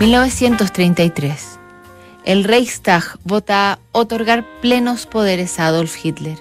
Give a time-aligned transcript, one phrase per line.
[0.00, 1.58] 1933.
[2.24, 6.38] El Reichstag vota a otorgar plenos poderes a Adolf Hitler.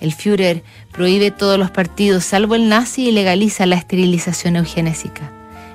[0.00, 5.30] El Führer prohíbe todos los partidos salvo el nazi y legaliza la esterilización eugenésica.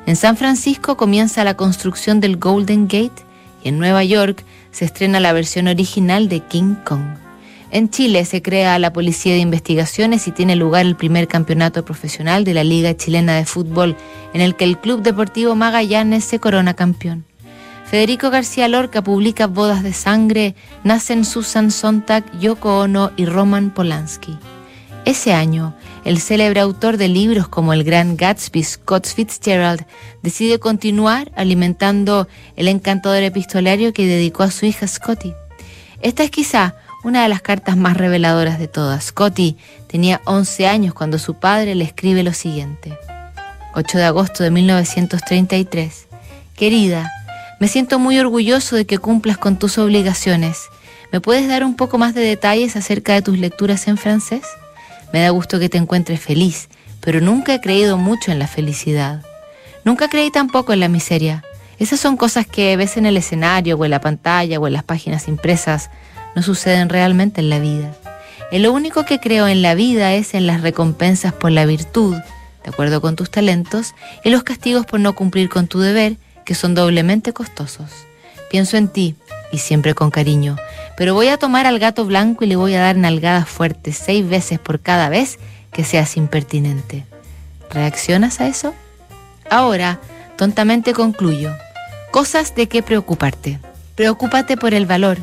[0.08, 3.24] En San Francisco comienza la construcción del Golden Gate
[3.64, 7.27] y en Nueva York se estrena la versión original de King Kong.
[7.70, 12.46] En Chile se crea la Policía de Investigaciones y tiene lugar el primer campeonato profesional
[12.46, 13.98] de la Liga Chilena de Fútbol,
[14.34, 17.26] en el que el Club Deportivo Magallanes se corona campeón.
[17.86, 24.38] Federico García Lorca publica Bodas de Sangre, nacen Susan Sontag, Yoko Ono y Roman Polanski.
[25.04, 29.86] Ese año, el célebre autor de libros como El Gran Gatsby, Scott Fitzgerald,
[30.22, 32.28] decide continuar alimentando
[32.58, 35.34] el encantador epistolario que dedicó a su hija Scotty.
[36.02, 39.06] Esta es quizá una de las cartas más reveladoras de todas.
[39.06, 39.58] Scotty
[39.88, 42.98] tenía 11 años cuando su padre le escribe lo siguiente.
[43.76, 46.08] 8 de agosto de 1933.
[46.56, 47.12] Querida,
[47.60, 50.70] me siento muy orgulloso de que cumplas con tus obligaciones.
[51.12, 54.44] ¿Me puedes dar un poco más de detalles acerca de tus lecturas en francés?
[55.14, 59.24] Me da gusto que te encuentres feliz, pero nunca he creído mucho en la felicidad.
[59.86, 61.44] Nunca creí tampoco en la miseria.
[61.80, 64.84] Esas son cosas que ves en el escenario o en la pantalla o en las
[64.84, 65.90] páginas impresas.
[66.38, 67.96] No suceden realmente en la vida.
[68.52, 72.14] En lo único que creo en la vida es en las recompensas por la virtud,
[72.64, 76.54] de acuerdo con tus talentos, y los castigos por no cumplir con tu deber, que
[76.54, 77.90] son doblemente costosos.
[78.52, 79.16] Pienso en ti,
[79.52, 80.58] y siempre con cariño,
[80.96, 84.30] pero voy a tomar al gato blanco y le voy a dar nalgadas fuertes seis
[84.30, 85.40] veces por cada vez
[85.72, 87.04] que seas impertinente.
[87.72, 88.76] ¿Reaccionas a eso?
[89.50, 90.00] Ahora,
[90.36, 91.52] tontamente concluyo.
[92.12, 93.60] Cosas de qué preocuparte.
[93.96, 95.18] Preocúpate por el valor,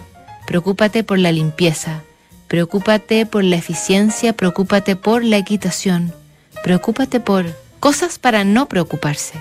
[0.47, 2.03] preocúpate por la limpieza,
[2.49, 6.13] preocúpate por la eficiencia, preocúpate por la equitación,
[6.63, 7.47] preocúpate por
[7.81, 9.39] cosas para no preocuparse.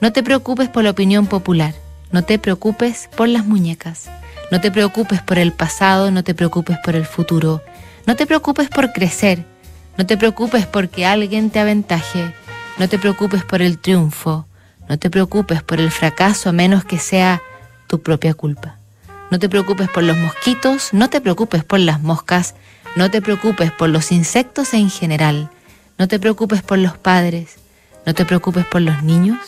[0.00, 1.74] No te preocupes por la opinión popular,
[2.12, 4.08] no te preocupes por las muñecas,
[4.50, 7.62] no te preocupes por el pasado, no te preocupes por el futuro,
[8.06, 9.44] no te preocupes por crecer,
[9.96, 12.32] no te preocupes porque alguien te aventaje,
[12.78, 14.46] no te preocupes por el triunfo,
[14.88, 17.42] no te preocupes por el fracaso a menos que sea
[17.86, 18.77] tu propia culpa.
[19.30, 22.54] No te preocupes por los mosquitos, no te preocupes por las moscas,
[22.96, 25.50] no te preocupes por los insectos en general,
[25.98, 27.56] no te preocupes por los padres,
[28.06, 29.38] no te preocupes por los niños,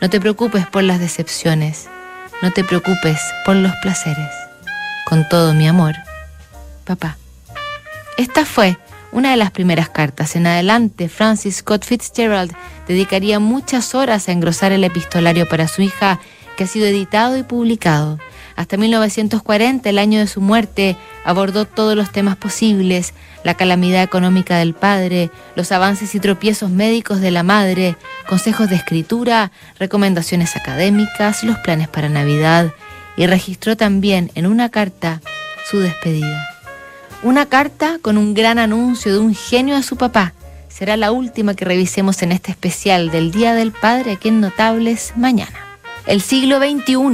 [0.00, 1.88] no te preocupes por las decepciones,
[2.42, 4.30] no te preocupes por los placeres.
[5.06, 5.94] Con todo mi amor,
[6.84, 7.16] papá.
[8.16, 8.78] Esta fue
[9.12, 10.36] una de las primeras cartas.
[10.36, 12.54] En adelante, Francis Scott Fitzgerald
[12.86, 16.20] dedicaría muchas horas a engrosar el epistolario para su hija,
[16.56, 18.18] que ha sido editado y publicado.
[18.56, 23.12] Hasta 1940, el año de su muerte, abordó todos los temas posibles,
[23.44, 27.96] la calamidad económica del padre, los avances y tropiezos médicos de la madre,
[28.26, 32.72] consejos de escritura, recomendaciones académicas, los planes para Navidad,
[33.18, 35.20] y registró también en una carta
[35.70, 36.48] su despedida.
[37.22, 40.32] Una carta con un gran anuncio de un genio a su papá.
[40.68, 45.12] Será la última que revisemos en este especial del Día del Padre aquí en Notables
[45.16, 45.58] mañana.
[46.06, 46.96] El siglo XXI